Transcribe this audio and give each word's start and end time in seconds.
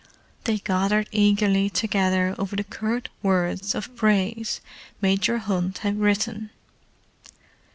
They 0.45 0.57
gathered 0.57 1.07
eagerly 1.11 1.69
together 1.69 2.33
over 2.39 2.55
the 2.55 2.63
curt 2.63 3.09
words 3.21 3.75
of 3.75 3.95
praise 3.95 4.59
Major 4.99 5.37
Hunt 5.37 5.77
had 5.77 5.99
written. 5.99 6.49